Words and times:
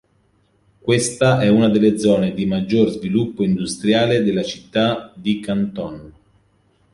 Questa 0.79 1.41
è 1.41 1.47
una 1.47 1.69
delle 1.69 1.99
zone 1.99 2.33
di 2.33 2.47
maggior 2.47 2.89
sviluppo 2.89 3.43
industriale 3.43 4.23
della 4.23 4.41
città 4.41 5.13
di 5.15 5.39
Canton. 5.39 6.11